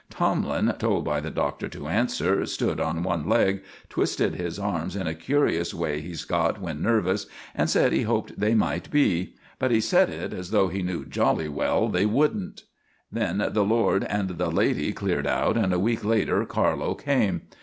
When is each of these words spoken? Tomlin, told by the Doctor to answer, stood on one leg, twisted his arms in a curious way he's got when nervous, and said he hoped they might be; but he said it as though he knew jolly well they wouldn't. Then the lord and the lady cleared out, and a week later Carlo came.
Tomlin, 0.09 0.73
told 0.79 1.05
by 1.05 1.19
the 1.19 1.29
Doctor 1.29 1.69
to 1.69 1.87
answer, 1.87 2.43
stood 2.47 2.79
on 2.79 3.03
one 3.03 3.29
leg, 3.29 3.61
twisted 3.87 4.33
his 4.33 4.57
arms 4.57 4.95
in 4.95 5.05
a 5.05 5.13
curious 5.13 5.75
way 5.75 6.01
he's 6.01 6.25
got 6.25 6.59
when 6.59 6.81
nervous, 6.81 7.27
and 7.53 7.69
said 7.69 7.93
he 7.93 8.01
hoped 8.01 8.39
they 8.39 8.55
might 8.55 8.89
be; 8.89 9.35
but 9.59 9.69
he 9.69 9.79
said 9.79 10.09
it 10.09 10.33
as 10.33 10.49
though 10.49 10.69
he 10.69 10.81
knew 10.81 11.05
jolly 11.05 11.47
well 11.49 11.87
they 11.87 12.07
wouldn't. 12.07 12.63
Then 13.11 13.47
the 13.51 13.63
lord 13.63 14.03
and 14.05 14.27
the 14.27 14.49
lady 14.49 14.91
cleared 14.91 15.27
out, 15.27 15.55
and 15.55 15.71
a 15.71 15.77
week 15.77 16.03
later 16.03 16.45
Carlo 16.45 16.95
came. 16.95 17.43